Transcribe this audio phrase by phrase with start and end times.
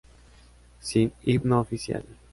[0.79, 2.03] Sin himno oficial.